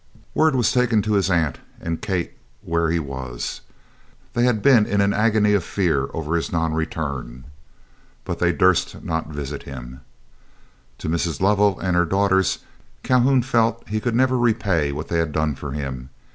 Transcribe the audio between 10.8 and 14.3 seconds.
To Mrs. Lovell and her daughters Calhoun felt he could